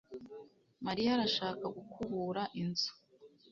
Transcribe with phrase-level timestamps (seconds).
[0.85, 2.91] Mariya arashaka gukubura inzu